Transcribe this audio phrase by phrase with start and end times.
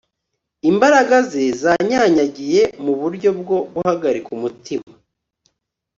[0.69, 4.91] Imbaraga ze zanyanyagiye muburyo bwo guhagarika umutima